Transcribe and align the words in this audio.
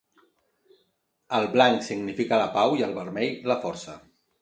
El 1.41 1.47
blanc 1.57 1.85
significa 1.91 2.43
la 2.45 2.51
pau 2.59 2.77
i 2.81 2.85
el 2.91 2.99
vermell 3.01 3.51
la 3.53 3.63
força. 3.69 4.05